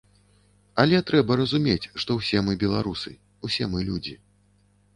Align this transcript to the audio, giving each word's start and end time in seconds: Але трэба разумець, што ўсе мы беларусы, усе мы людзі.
Але 0.83 1.01
трэба 1.09 1.31
разумець, 1.41 1.89
што 2.03 2.11
ўсе 2.21 2.43
мы 2.49 2.57
беларусы, 2.65 3.15
усе 3.49 3.71
мы 3.75 3.79
людзі. 3.91 4.15